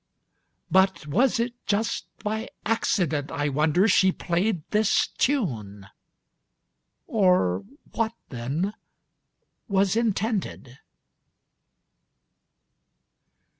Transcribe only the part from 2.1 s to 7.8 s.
by accident, I wonder, She played this tune? Or